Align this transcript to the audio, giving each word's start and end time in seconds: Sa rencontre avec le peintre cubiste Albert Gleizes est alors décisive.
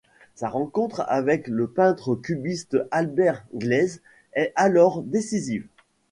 Sa 0.33 0.49
rencontre 0.49 1.05
avec 1.07 1.47
le 1.47 1.67
peintre 1.67 2.15
cubiste 2.15 2.75
Albert 2.89 3.45
Gleizes 3.53 4.01
est 4.33 4.51
alors 4.55 5.03
décisive. 5.03 5.67